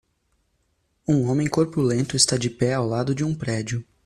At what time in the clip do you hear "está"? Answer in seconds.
2.15-2.35